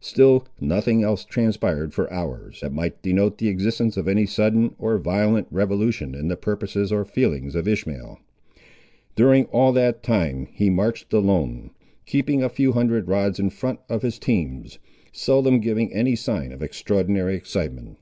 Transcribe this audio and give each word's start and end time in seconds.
Still 0.00 0.46
nothing 0.62 1.02
else 1.02 1.26
transpired 1.26 1.92
for 1.92 2.10
hours, 2.10 2.60
that 2.62 2.72
might 2.72 3.02
denote 3.02 3.36
the 3.36 3.48
existence 3.48 3.98
of 3.98 4.08
any 4.08 4.24
sudden, 4.24 4.74
or 4.78 4.96
violent, 4.96 5.46
revolution 5.50 6.14
in 6.14 6.28
the 6.28 6.38
purposes 6.38 6.90
or 6.90 7.04
feelings 7.04 7.54
of 7.54 7.68
Ishmael. 7.68 8.18
During 9.14 9.44
all 9.44 9.72
that 9.72 10.02
time 10.02 10.46
he 10.50 10.70
marched 10.70 11.12
alone, 11.12 11.68
keeping 12.06 12.42
a 12.42 12.48
few 12.48 12.72
hundred 12.72 13.08
rods 13.08 13.38
in 13.38 13.50
front 13.50 13.78
of 13.90 14.00
his 14.00 14.18
teams, 14.18 14.78
seldom 15.12 15.60
giving 15.60 15.92
any 15.92 16.16
sign 16.16 16.50
of 16.50 16.62
extraordinary 16.62 17.34
excitement. 17.36 17.98